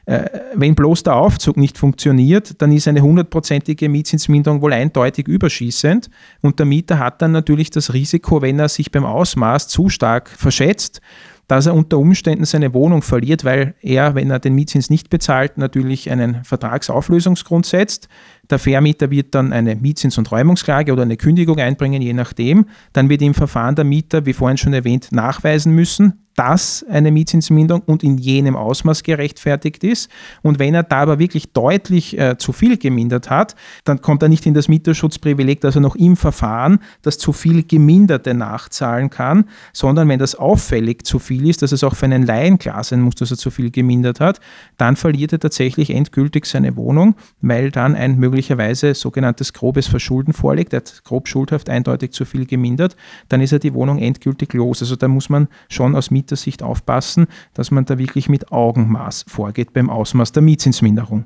Äh, 0.08 0.30
wenn 0.56 0.74
bloß 0.74 1.04
der 1.04 1.18
Aufzug 1.18 1.58
nicht 1.58 1.78
funktioniert, 1.78 2.62
dann 2.62 2.72
ist 2.72 2.88
eine 2.88 3.02
hundertprozentige 3.02 3.90
Mietzinsminderung 3.90 4.62
wohl 4.62 4.72
eindeutig 4.72 5.28
überschießend 5.28 6.10
und 6.42 6.60
der 6.60 6.66
Mieter 6.66 6.98
hat 6.98 7.22
dann 7.22 7.34
natürlich 7.34 7.72
das 7.72 7.94
Risiko, 7.94 8.42
wenn 8.42 8.58
er 8.58 8.70
sich 8.70 8.90
beim 8.90 9.04
Ausmaß 9.04 9.68
zu 9.68 9.90
stark 9.90 10.30
verschätzt, 10.30 11.02
dass 11.50 11.66
er 11.66 11.76
unter 11.76 11.98
Umständen 11.98 12.46
seine 12.46 12.74
Wohnung 12.74 13.02
verliert, 13.02 13.44
weil 13.44 13.76
er, 13.82 14.16
wenn 14.16 14.32
er 14.32 14.40
den 14.40 14.56
Mietzins 14.56 14.90
nicht 14.90 15.10
bezahlt, 15.10 15.58
natürlich 15.58 16.10
einen 16.10 16.44
Vertragsauflösungsgrund 16.46 17.66
setzt. 17.66 18.08
Der 18.50 18.60
Vermieter 18.60 19.12
wird 19.12 19.36
dann 19.36 19.52
eine 19.52 19.76
Mietzins- 19.76 20.18
und 20.18 20.32
Räumungsklage 20.32 20.94
oder 20.94 21.02
eine 21.02 21.18
Kündigung 21.18 21.60
einbringen, 21.60 22.02
je 22.02 22.14
nachdem. 22.14 22.66
Dann 22.94 23.10
wird 23.10 23.22
im 23.22 23.34
Verfahren 23.34 23.76
der 23.76 23.86
Mieter, 23.86 24.26
wie 24.26 24.34
vorhin 24.34 24.58
schon 24.58 24.74
erwähnt, 24.74 25.10
nachweisen 25.12 25.74
müssen, 25.74 26.27
dass 26.38 26.86
eine 26.88 27.12
Mietzinsminderung 27.12 27.82
und 27.88 28.04
in 28.04 28.20
jenem 28.20 28.56
Ausmaß 28.56 29.02
gerechtfertigt 29.02 29.84
ist. 29.84 30.10
Und 30.44 30.60
wenn 30.60 30.76
er 30.76 30.84
da 30.84 30.98
aber 30.98 31.18
wirklich 31.18 31.52
deutlich 31.52 32.18
äh, 32.18 32.38
zu 32.38 32.54
viel 32.54 32.78
gemindert 32.78 33.32
hat, 33.32 33.56
dann 33.86 34.02
kommt 34.02 34.22
er 34.22 34.30
nicht 34.30 34.46
in 34.46 34.54
das 34.54 34.68
Mieterschutzprivileg, 34.68 35.62
dass 35.62 35.76
er 35.76 35.82
noch 35.82 35.96
im 35.96 36.16
Verfahren 36.16 36.80
das 37.02 37.18
zu 37.18 37.34
viel 37.34 37.64
Geminderte 37.64 38.36
nachzahlen 38.36 39.10
kann, 39.10 39.46
sondern 39.74 40.08
wenn 40.10 40.20
das 40.20 40.36
auffällig 40.36 41.08
zu 41.08 41.18
viel 41.18 41.50
ist, 41.50 41.64
dass 41.64 41.72
es 41.72 41.84
auch 41.84 41.96
für 41.96 42.06
einen 42.06 42.24
Laien 42.24 42.60
klar 42.60 42.84
sein 42.84 43.02
muss, 43.02 43.16
dass 43.16 43.32
er 43.32 43.38
zu 43.38 43.50
viel 43.50 43.72
gemindert 43.72 44.20
hat, 44.20 44.40
dann 44.78 44.96
verliert 44.96 45.34
er 45.34 45.40
tatsächlich 45.40 45.90
endgültig 45.90 46.46
seine 46.46 46.76
Wohnung, 46.76 47.16
weil 47.42 47.72
dann 47.72 47.96
ein 47.96 48.20
möglicherweise 48.20 48.94
sogenanntes 48.94 49.54
grobes 49.54 49.88
Verschulden 49.88 50.34
vorliegt. 50.34 50.74
Er 50.74 50.78
hat 50.78 51.02
grob 51.04 51.28
schuldhaft 51.28 51.68
eindeutig 51.68 52.12
zu 52.12 52.26
viel 52.26 52.46
gemindert, 52.46 52.96
dann 53.28 53.42
ist 53.42 53.54
er 53.54 53.60
die 53.60 53.74
Wohnung 53.74 53.98
endgültig 53.98 54.54
los. 54.54 54.84
Also 54.84 54.96
da 54.96 55.08
muss 55.08 55.30
man 55.30 55.48
schon 55.68 55.96
aus 55.96 56.12
Mietersicht 56.28 56.62
aufpassen, 56.62 57.28
dass 57.54 57.72
man 57.72 57.86
da 57.86 57.98
wirklich 57.98 58.28
mit 58.28 58.52
Augenmaß 58.52 59.26
vorgeht 59.28 59.72
beim 59.72 59.90
Ausmaß 59.90 60.34
der 60.34 60.44
Mietzinsminderung. 60.44 61.26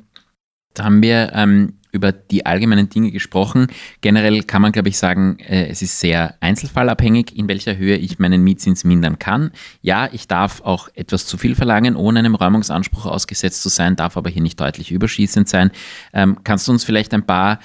Da 0.76 0.86
haben 0.86 1.02
wir 1.02 1.32
ähm, 1.34 1.74
über 1.92 2.14
die 2.14 2.46
allgemeinen 2.46 2.88
Dinge 2.88 3.12
gesprochen. 3.12 3.68
Generell 4.00 4.44
kann 4.44 4.62
man, 4.62 4.72
glaube 4.72 4.88
ich, 4.90 4.98
sagen, 4.98 5.38
äh, 5.40 5.68
es 5.68 5.82
ist 5.82 6.00
sehr 6.00 6.36
einzelfallabhängig, 6.40 7.36
in 7.36 7.50
welcher 7.50 7.76
Höhe 7.76 7.98
ich 7.98 8.20
meinen 8.20 8.44
Mietzins 8.44 8.86
mindern 8.86 9.20
kann. 9.20 9.52
Ja, 9.82 10.08
ich 10.14 10.28
darf 10.28 10.62
auch 10.62 10.88
etwas 10.94 11.26
zu 11.26 11.38
viel 11.38 11.56
verlangen, 11.56 11.98
ohne 11.98 12.20
einem 12.20 12.36
Räumungsanspruch 12.36 13.08
ausgesetzt 13.08 13.64
zu 13.64 13.70
sein, 13.70 13.98
darf 13.98 14.16
aber 14.16 14.30
hier 14.30 14.44
nicht 14.44 14.62
deutlich 14.62 14.92
überschießend 14.92 15.50
sein. 15.50 15.72
Ähm, 16.14 16.38
kannst 16.46 16.68
du 16.68 16.72
uns 16.72 16.86
vielleicht 16.86 17.14
ein 17.14 17.26
paar 17.26 17.60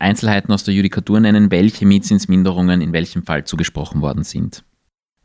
Einzelheiten 0.00 0.52
aus 0.52 0.64
der 0.64 0.74
Judikatur 0.74 1.20
nennen, 1.20 1.52
welche 1.52 1.86
Mietzinsminderungen 1.86 2.80
in 2.80 2.92
welchem 2.92 3.22
Fall 3.22 3.44
zugesprochen 3.44 4.00
worden 4.00 4.24
sind? 4.24 4.64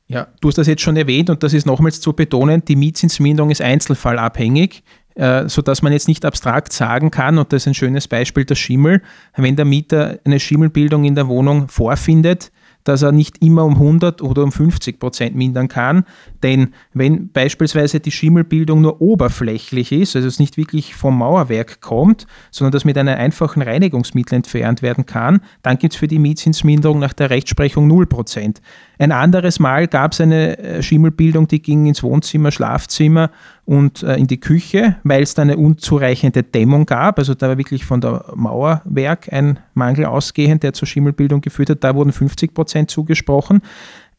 Ja, 0.07 0.27
du 0.41 0.49
hast 0.49 0.57
das 0.57 0.67
jetzt 0.67 0.81
schon 0.81 0.97
erwähnt 0.97 1.29
und 1.29 1.43
das 1.43 1.53
ist 1.53 1.65
nochmals 1.65 2.01
zu 2.01 2.13
betonen, 2.13 2.63
die 2.65 2.75
Mietzinsminderung 2.75 3.51
ist 3.51 3.61
einzelfallabhängig. 3.61 4.83
Äh, 5.15 5.47
sodass 5.47 5.83
man 5.83 5.93
jetzt 5.93 6.07
nicht 6.07 6.25
abstrakt 6.25 6.73
sagen 6.73 7.11
kann, 7.11 7.37
und 7.37 7.53
das 7.53 7.63
ist 7.63 7.67
ein 7.67 7.73
schönes 7.75 8.07
Beispiel, 8.07 8.45
der 8.45 8.55
Schimmel, 8.55 9.03
wenn 9.35 9.55
der 9.55 9.65
Mieter 9.65 10.17
eine 10.25 10.39
Schimmelbildung 10.39 11.03
in 11.03 11.13
der 11.13 11.27
Wohnung 11.27 11.67
vorfindet, 11.67 12.51
dass 12.83 13.01
er 13.01 13.11
nicht 13.11 13.41
immer 13.41 13.63
um 13.63 13.75
100 13.75 14.21
oder 14.21 14.43
um 14.43 14.51
50 14.51 14.99
Prozent 14.99 15.35
mindern 15.35 15.67
kann. 15.67 16.05
Denn 16.41 16.73
wenn 16.93 17.31
beispielsweise 17.31 17.99
die 17.99 18.11
Schimmelbildung 18.11 18.81
nur 18.81 19.01
oberflächlich 19.01 19.91
ist, 19.91 20.15
also 20.15 20.27
es 20.27 20.39
nicht 20.39 20.57
wirklich 20.57 20.95
vom 20.95 21.17
Mauerwerk 21.17 21.81
kommt, 21.81 22.27
sondern 22.51 22.71
das 22.71 22.85
mit 22.85 22.97
einem 22.97 23.15
einfachen 23.15 23.61
Reinigungsmittel 23.61 24.35
entfernt 24.35 24.81
werden 24.81 25.05
kann, 25.05 25.41
dann 25.61 25.77
gibt 25.77 25.93
es 25.93 25.99
für 25.99 26.07
die 26.07 26.19
Mietzinsminderung 26.19 26.99
nach 26.99 27.13
der 27.13 27.29
Rechtsprechung 27.29 27.87
0 27.87 28.05
Prozent. 28.07 28.61
Ein 28.99 29.11
anderes 29.11 29.59
Mal 29.59 29.87
gab 29.87 30.11
es 30.11 30.21
eine 30.21 30.57
äh, 30.57 30.83
Schimmelbildung, 30.83 31.47
die 31.47 31.61
ging 31.61 31.85
ins 31.87 32.03
Wohnzimmer, 32.03 32.51
Schlafzimmer 32.51 33.31
und 33.65 34.03
äh, 34.03 34.15
in 34.15 34.27
die 34.27 34.39
Küche, 34.39 34.97
weil 35.03 35.23
es 35.23 35.33
da 35.33 35.41
eine 35.41 35.57
unzureichende 35.57 36.43
Dämmung 36.43 36.85
gab. 36.85 37.17
Also 37.17 37.33
da 37.33 37.49
war 37.49 37.57
wirklich 37.57 37.85
von 37.85 38.01
der 38.01 38.25
Mauerwerk 38.35 39.31
ein 39.31 39.59
Mangel 39.73 40.05
ausgehend, 40.05 40.63
der 40.63 40.73
zur 40.73 40.87
Schimmelbildung 40.87 41.41
geführt 41.41 41.69
hat. 41.69 41.83
Da 41.83 41.95
wurden 41.95 42.11
50 42.11 42.53
Prozent 42.53 42.91
zugesprochen. 42.91 43.61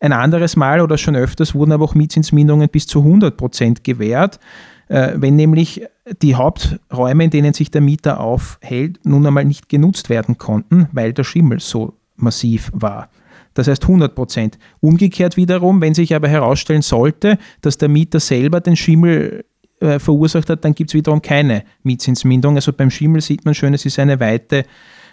Ein 0.00 0.12
anderes 0.12 0.56
Mal 0.56 0.80
oder 0.80 0.98
schon 0.98 1.16
öfters 1.16 1.54
wurden 1.54 1.72
aber 1.72 1.84
auch 1.84 1.94
Mietzinsminderungen 1.94 2.68
bis 2.68 2.86
zu 2.86 3.00
100 3.00 3.36
Prozent 3.36 3.84
gewährt. 3.84 4.40
Äh, 4.88 5.12
wenn 5.16 5.36
nämlich 5.36 5.82
die 6.20 6.34
Haupträume, 6.34 7.24
in 7.24 7.30
denen 7.30 7.54
sich 7.54 7.70
der 7.70 7.80
Mieter 7.80 8.20
aufhält, 8.20 9.00
nun 9.04 9.26
einmal 9.26 9.44
nicht 9.44 9.68
genutzt 9.68 10.10
werden 10.10 10.36
konnten, 10.36 10.88
weil 10.92 11.12
der 11.12 11.24
Schimmel 11.24 11.60
so 11.60 11.94
massiv 12.16 12.70
war. 12.74 13.08
Das 13.54 13.68
heißt 13.68 13.82
100 13.82 14.14
Prozent. 14.14 14.58
Umgekehrt 14.80 15.36
wiederum, 15.36 15.80
wenn 15.80 15.94
sich 15.94 16.14
aber 16.14 16.28
herausstellen 16.28 16.82
sollte, 16.82 17.38
dass 17.60 17.78
der 17.78 17.88
Mieter 17.88 18.20
selber 18.20 18.60
den 18.60 18.76
Schimmel 18.76 19.44
äh, 19.80 19.98
verursacht 19.98 20.50
hat, 20.50 20.64
dann 20.64 20.74
gibt 20.74 20.90
es 20.90 20.94
wiederum 20.94 21.22
keine 21.22 21.64
Mietzinsminderung. 21.82 22.56
Also 22.56 22.72
beim 22.72 22.90
Schimmel 22.90 23.20
sieht 23.20 23.44
man 23.44 23.54
schön, 23.54 23.74
es 23.74 23.86
ist 23.86 23.98
eine 23.98 24.18
weite 24.18 24.64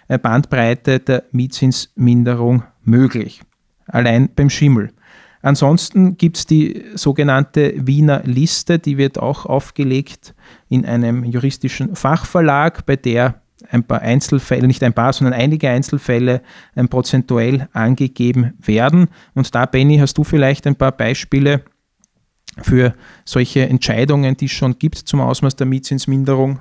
äh, 0.07 0.17
Bandbreite 0.17 0.99
der 0.99 1.23
Mietzinsminderung 1.31 2.63
möglich. 2.83 3.41
Allein 3.87 4.29
beim 4.35 4.49
Schimmel. 4.49 4.91
Ansonsten 5.43 6.17
gibt 6.17 6.37
es 6.37 6.45
die 6.45 6.83
sogenannte 6.93 7.73
Wiener 7.75 8.21
Liste, 8.23 8.77
die 8.77 8.97
wird 8.97 9.17
auch 9.17 9.45
aufgelegt 9.45 10.35
in 10.69 10.85
einem 10.85 11.23
juristischen 11.23 11.95
Fachverlag, 11.95 12.85
bei 12.85 12.95
der 12.95 13.40
ein 13.69 13.83
paar 13.83 14.01
Einzelfälle, 14.01 14.67
nicht 14.67 14.83
ein 14.83 14.93
paar, 14.93 15.13
sondern 15.13 15.33
einige 15.33 15.69
Einzelfälle 15.69 16.41
ähm, 16.75 16.89
prozentuell 16.89 17.67
angegeben 17.73 18.53
werden. 18.59 19.09
Und 19.33 19.53
da, 19.53 19.65
Benny, 19.65 19.97
hast 19.97 20.17
du 20.17 20.23
vielleicht 20.23 20.67
ein 20.67 20.75
paar 20.75 20.91
Beispiele 20.91 21.63
für 22.61 22.95
solche 23.25 23.67
Entscheidungen, 23.67 24.35
die 24.37 24.45
es 24.45 24.51
schon 24.51 24.77
gibt 24.77 24.97
zum 24.97 25.21
Ausmaß 25.21 25.55
der 25.55 25.67
Mietzinsminderung? 25.67 26.59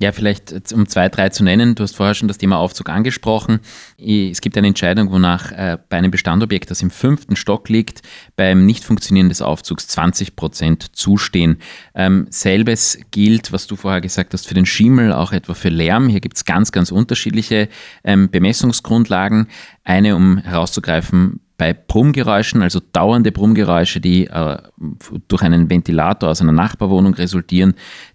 Ja, 0.00 0.12
vielleicht 0.12 0.72
um 0.72 0.88
zwei, 0.88 1.08
drei 1.08 1.28
zu 1.28 1.44
nennen. 1.44 1.74
Du 1.74 1.82
hast 1.82 1.96
vorher 1.96 2.14
schon 2.14 2.28
das 2.28 2.38
Thema 2.38 2.58
Aufzug 2.58 2.88
angesprochen. 2.88 3.60
Es 3.98 4.40
gibt 4.40 4.56
eine 4.56 4.66
Entscheidung, 4.66 5.10
wonach 5.10 5.52
äh, 5.52 5.78
bei 5.88 5.98
einem 5.98 6.10
Bestandobjekt, 6.10 6.70
das 6.70 6.82
im 6.82 6.90
fünften 6.90 7.36
Stock 7.36 7.68
liegt, 7.68 8.02
beim 8.36 8.66
Nichtfunktionieren 8.66 9.28
des 9.28 9.42
Aufzugs 9.42 9.88
20 9.88 10.36
Prozent 10.36 10.96
zustehen. 10.96 11.58
Ähm, 11.94 12.26
selbes 12.30 12.98
gilt, 13.10 13.52
was 13.52 13.66
du 13.66 13.76
vorher 13.76 14.00
gesagt 14.00 14.32
hast, 14.32 14.46
für 14.46 14.54
den 14.54 14.66
Schimmel, 14.66 15.12
auch 15.12 15.32
etwa 15.32 15.54
für 15.54 15.68
Lärm. 15.68 16.08
Hier 16.08 16.20
gibt 16.20 16.36
es 16.36 16.44
ganz, 16.44 16.72
ganz 16.72 16.90
unterschiedliche 16.90 17.68
ähm, 18.02 18.30
Bemessungsgrundlagen. 18.30 19.48
Eine, 19.84 20.16
um 20.16 20.38
herauszugreifen, 20.38 21.40
bei 21.56 21.72
Brummgeräuschen, 21.72 22.62
also 22.62 22.80
dauernde 22.92 23.30
Brummgeräusche, 23.30 24.00
die 24.00 24.26
äh, 24.26 24.58
durch 25.28 25.42
einen 25.42 25.70
Ventilator 25.70 26.30
aus 26.30 26.40
einer 26.40 26.52
Nachbarwohnung 26.52 27.14
resultieren, 27.14 27.74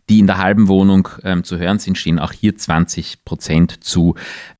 die 0.09 0.19
in 0.19 0.27
der 0.27 0.37
halben 0.37 0.67
Wohnung 0.67 1.07
ähm, 1.23 1.43
zu 1.43 1.57
hören 1.57 1.79
sind, 1.79 1.97
stehen 1.97 2.19
auch 2.19 2.33
hier 2.33 2.55
20 2.55 3.23
Prozent 3.23 3.83
zu. 3.83 4.15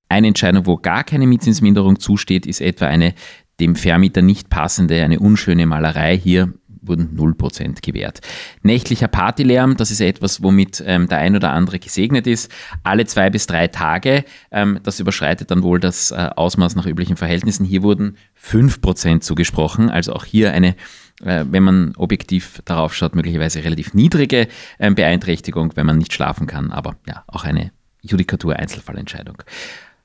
Eine 0.08 0.28
Entscheidung, 0.28 0.66
wo 0.66 0.78
gar 0.78 1.04
keine 1.04 1.28
Mietzinsminderung 1.28 2.00
zusteht, 2.00 2.46
ist 2.46 2.62
etwa 2.62 2.86
eine 2.86 3.14
dem 3.60 3.76
Vermieter 3.76 4.22
nicht 4.22 4.50
passende, 4.50 5.04
eine 5.04 5.20
unschöne 5.20 5.66
Malerei. 5.66 6.18
Hier 6.18 6.54
wurden 6.82 7.18
0% 7.18 7.86
gewährt. 7.86 8.22
Nächtlicher 8.62 9.08
Partylärm, 9.08 9.78
das 9.78 9.92
ist 9.92 10.02
etwas, 10.02 10.44
womit 10.44 10.84
ähm, 10.86 11.08
der 11.08 11.20
ein 11.20 11.36
oder 11.36 11.52
andere 11.52 11.80
gesegnet 11.80 12.28
ist. 12.28 12.52
Alle 12.84 13.06
zwei 13.06 13.30
bis 13.30 13.48
drei 13.48 13.68
Tage, 13.68 14.26
ähm, 14.52 14.80
das 14.84 15.00
überschreitet 15.00 15.52
dann 15.52 15.64
wohl 15.64 15.80
das 15.80 16.12
äh, 16.12 16.30
Ausmaß 16.36 16.76
nach 16.76 16.86
üblichen 16.86 17.18
Verhältnissen. 17.18 17.66
Hier 17.66 17.84
wurden 17.84 18.18
5% 18.42 19.22
zugesprochen, 19.22 19.90
also 19.90 20.14
auch 20.14 20.26
hier 20.26 20.54
eine 20.54 20.76
äh, 21.22 21.46
wenn 21.50 21.64
man 21.64 21.96
objektiv 21.98 22.62
darauf 22.66 22.96
schaut, 22.96 23.16
möglicherweise 23.16 23.64
relativ 23.64 23.94
niedrige 23.94 24.48
äh, 24.78 24.92
Beeinträchtigung, 24.92 25.76
wenn 25.76 25.86
man 25.86 25.98
nicht 25.98 26.14
schlafen 26.14 26.48
kann, 26.48 26.72
aber 26.72 26.96
ja, 27.08 27.24
auch 27.28 27.44
eine 27.44 27.72
Judikatur-Einzelfallentscheidung. 28.02 29.44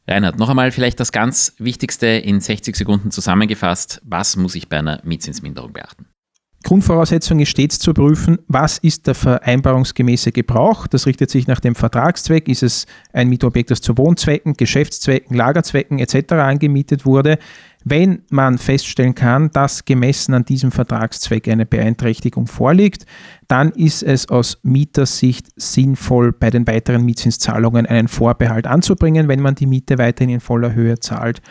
Reinhard, 0.06 0.38
noch 0.38 0.50
einmal 0.50 0.70
vielleicht 0.70 1.00
das 1.00 1.12
ganz 1.12 1.54
Wichtigste 1.58 2.06
in 2.06 2.40
60 2.40 2.76
Sekunden 2.76 3.10
zusammengefasst. 3.10 4.02
Was 4.04 4.36
muss 4.36 4.54
ich 4.54 4.68
bei 4.68 4.78
einer 4.78 5.00
Mietzinsminderung 5.04 5.72
beachten? 5.72 6.06
Grundvoraussetzung 6.64 7.38
ist 7.40 7.50
stets 7.50 7.78
zu 7.78 7.92
prüfen, 7.94 8.38
was 8.48 8.78
ist 8.78 9.06
der 9.06 9.14
vereinbarungsgemäße 9.14 10.32
Gebrauch. 10.32 10.86
Das 10.86 11.06
richtet 11.06 11.30
sich 11.30 11.46
nach 11.46 11.60
dem 11.60 11.74
Vertragszweck. 11.74 12.48
Ist 12.48 12.62
es 12.62 12.86
ein 13.12 13.28
Mietobjekt, 13.28 13.70
das 13.70 13.80
zu 13.80 13.96
Wohnzwecken, 13.96 14.54
Geschäftszwecken, 14.54 15.36
Lagerzwecken 15.36 15.98
etc. 15.98 16.32
angemietet 16.32 17.06
wurde? 17.06 17.38
Wenn 17.84 18.22
man 18.30 18.56
feststellen 18.56 19.14
kann, 19.14 19.50
dass 19.50 19.84
gemessen 19.84 20.32
an 20.32 20.46
diesem 20.46 20.72
Vertragszweck 20.72 21.48
eine 21.48 21.66
Beeinträchtigung 21.66 22.46
vorliegt, 22.46 23.04
dann 23.46 23.72
ist 23.72 24.02
es 24.02 24.30
aus 24.30 24.58
Mietersicht 24.62 25.48
sinnvoll, 25.56 26.32
bei 26.32 26.48
den 26.48 26.66
weiteren 26.66 27.04
Mietzinszahlungen 27.04 27.84
einen 27.84 28.08
Vorbehalt 28.08 28.66
anzubringen, 28.66 29.28
wenn 29.28 29.40
man 29.40 29.54
die 29.54 29.66
Miete 29.66 29.98
weiterhin 29.98 30.34
in 30.34 30.40
voller 30.40 30.72
Höhe 30.72 30.98
zahlt. 30.98 31.42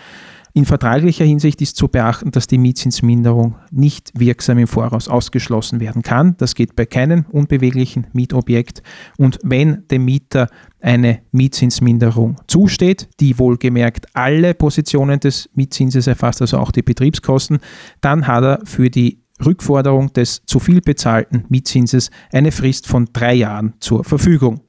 In 0.56 0.66
vertraglicher 0.66 1.26
Hinsicht 1.26 1.64
ist 1.64 1.78
zu 1.78 1.88
beachten, 1.88 2.30
dass 2.30 2.46
die 2.46 2.60
Mietzinsminderung 2.60 3.56
nicht 3.72 4.12
wirksam 4.14 4.60
im 4.60 4.68
Voraus 4.68 5.08
ausgeschlossen 5.08 5.80
werden 5.80 6.04
kann. 6.04 6.38
Das 6.38 6.54
geht 6.54 6.76
bei 6.76 6.86
keinem 6.86 7.26
unbeweglichen 7.32 8.06
Mietobjekt. 8.14 8.84
Und 9.18 9.40
wenn 9.42 9.88
dem 9.88 10.06
Mieter 10.06 10.48
eine 10.80 11.22
Mietzinsminderung 11.32 12.36
zusteht, 12.48 13.10
die 13.20 13.40
wohlgemerkt 13.40 14.06
alle 14.14 14.54
Positionen 14.54 15.20
des 15.20 15.50
Mietzinses 15.56 16.06
erfasst, 16.06 16.42
also 16.42 16.60
auch 16.60 16.72
die 16.72 16.84
Betriebskosten, 16.84 17.58
dann 18.02 18.28
hat 18.28 18.44
er 18.44 18.60
für 18.64 18.92
die 18.92 19.24
Rückforderung 19.44 20.14
des 20.14 20.44
zu 20.46 20.60
viel 20.60 20.82
bezahlten 20.82 21.46
Mietzinses 21.50 22.12
eine 22.32 22.52
Frist 22.52 22.88
von 22.88 23.10
drei 23.12 23.34
Jahren 23.34 23.74
zur 23.80 24.04
Verfügung. 24.04 24.62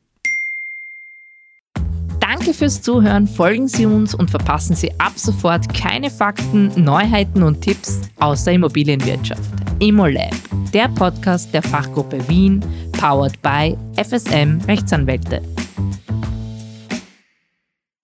Danke 2.44 2.58
fürs 2.58 2.82
Zuhören, 2.82 3.26
folgen 3.26 3.68
Sie 3.68 3.86
uns 3.86 4.14
und 4.14 4.30
verpassen 4.30 4.76
Sie 4.76 4.92
ab 5.00 5.14
sofort 5.16 5.72
keine 5.72 6.10
Fakten, 6.10 6.70
Neuheiten 6.76 7.42
und 7.42 7.62
Tipps 7.62 8.02
aus 8.20 8.44
der 8.44 8.52
Immobilienwirtschaft. 8.52 9.40
ImmoLab, 9.78 10.34
der 10.74 10.88
Podcast 10.88 11.54
der 11.54 11.62
Fachgruppe 11.62 12.18
Wien, 12.28 12.62
powered 12.92 13.40
by 13.40 13.74
FSM 13.96 14.58
Rechtsanwälte. 14.68 15.40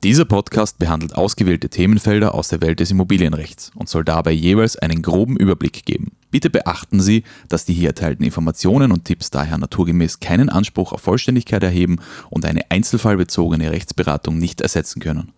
Dieser 0.03 0.25
Podcast 0.25 0.79
behandelt 0.79 1.15
ausgewählte 1.15 1.69
Themenfelder 1.69 2.35
aus 2.35 2.49
der 2.49 2.63
Welt 2.63 2.81
des 2.81 2.91
Immobilienrechts 2.91 3.71
und 3.75 3.91
soll 3.91 4.03
dabei 4.03 4.31
jeweils 4.31 4.77
einen 4.77 5.03
groben 5.03 5.37
Überblick 5.37 5.85
geben. 5.85 6.13
Bitte 6.31 6.49
beachten 6.49 7.01
Sie, 7.01 7.23
dass 7.51 7.67
die 7.67 7.75
hier 7.75 7.89
erteilten 7.89 8.25
Informationen 8.25 8.93
und 8.93 9.05
Tipps 9.05 9.29
daher 9.29 9.59
naturgemäß 9.59 10.21
keinen 10.21 10.49
Anspruch 10.49 10.93
auf 10.93 11.03
Vollständigkeit 11.03 11.63
erheben 11.63 11.99
und 12.31 12.47
eine 12.47 12.71
einzelfallbezogene 12.71 13.73
Rechtsberatung 13.73 14.39
nicht 14.39 14.63
ersetzen 14.63 15.01
können. 15.01 15.33